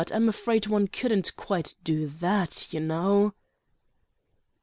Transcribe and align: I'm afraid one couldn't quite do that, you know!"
I'm 0.11 0.27
afraid 0.27 0.65
one 0.65 0.87
couldn't 0.87 1.35
quite 1.35 1.75
do 1.83 2.07
that, 2.07 2.73
you 2.73 2.79
know!" 2.79 3.35